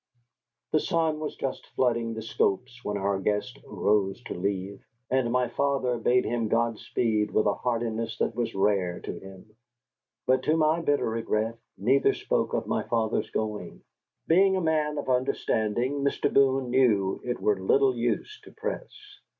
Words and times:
The 0.71 0.79
sun 0.79 1.19
was 1.19 1.35
just 1.35 1.67
flooding 1.75 2.15
the 2.15 2.23
slopes 2.23 2.83
when 2.83 2.97
our 2.97 3.19
guest 3.19 3.59
arose 3.67 4.19
to 4.23 4.33
leave, 4.33 4.83
and 5.11 5.31
my 5.31 5.47
father 5.47 5.99
bade 5.99 6.25
him 6.25 6.47
God 6.47 6.79
speed 6.79 7.29
with 7.29 7.45
a 7.45 7.53
heartiness 7.53 8.17
that 8.17 8.33
was 8.35 8.55
rare 8.55 8.99
to 9.01 9.19
him. 9.19 9.55
But, 10.25 10.41
to 10.45 10.57
my 10.57 10.81
bitter 10.81 11.07
regret, 11.07 11.59
neither 11.77 12.15
spoke 12.15 12.55
of 12.55 12.65
my 12.65 12.81
father's 12.81 13.29
going. 13.29 13.83
Being 14.25 14.55
a 14.55 14.59
man 14.61 14.97
of 14.97 15.07
understanding, 15.07 16.03
Mr. 16.03 16.33
Boone 16.33 16.71
knew 16.71 17.21
it 17.23 17.39
were 17.39 17.61
little 17.61 17.95
use 17.95 18.41
to 18.45 18.51
press. 18.51 19.19